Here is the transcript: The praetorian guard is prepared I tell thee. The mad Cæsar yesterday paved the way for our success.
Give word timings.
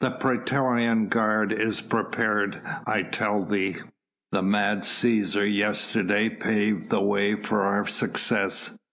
The 0.00 0.10
praetorian 0.10 1.06
guard 1.06 1.52
is 1.52 1.80
prepared 1.82 2.60
I 2.84 3.04
tell 3.04 3.44
thee. 3.44 3.76
The 4.32 4.42
mad 4.42 4.78
Cæsar 4.78 5.46
yesterday 5.48 6.28
paved 6.30 6.90
the 6.90 7.00
way 7.00 7.36
for 7.36 7.62
our 7.62 7.86
success. 7.86 8.76